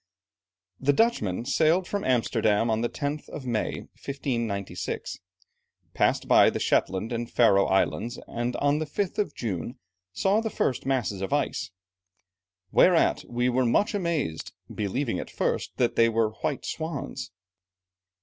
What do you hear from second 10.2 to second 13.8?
the first masses of ice, "whereat we were